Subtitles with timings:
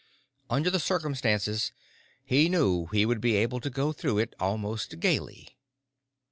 [0.49, 1.71] Under the circumstances,
[2.25, 5.59] he knew he would be able to go through it almost gaily.